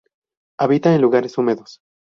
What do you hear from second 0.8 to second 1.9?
en lugares húmedos.